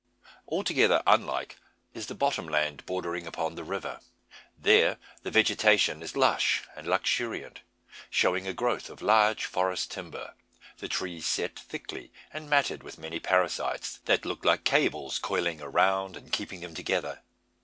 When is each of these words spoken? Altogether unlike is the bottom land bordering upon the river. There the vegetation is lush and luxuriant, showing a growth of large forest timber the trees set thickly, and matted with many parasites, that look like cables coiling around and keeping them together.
Altogether 0.47 1.03
unlike 1.05 1.57
is 1.93 2.07
the 2.07 2.15
bottom 2.15 2.47
land 2.47 2.83
bordering 2.87 3.27
upon 3.27 3.53
the 3.53 3.63
river. 3.63 3.99
There 4.57 4.97
the 5.21 5.29
vegetation 5.29 6.01
is 6.01 6.15
lush 6.15 6.63
and 6.75 6.87
luxuriant, 6.87 7.59
showing 8.09 8.47
a 8.47 8.53
growth 8.55 8.89
of 8.89 9.03
large 9.03 9.45
forest 9.45 9.91
timber 9.91 10.33
the 10.79 10.87
trees 10.89 11.27
set 11.27 11.59
thickly, 11.59 12.11
and 12.33 12.49
matted 12.49 12.81
with 12.81 12.97
many 12.97 13.19
parasites, 13.19 13.99
that 14.05 14.25
look 14.25 14.43
like 14.43 14.63
cables 14.63 15.19
coiling 15.19 15.61
around 15.61 16.17
and 16.17 16.33
keeping 16.33 16.61
them 16.61 16.73
together. 16.73 17.21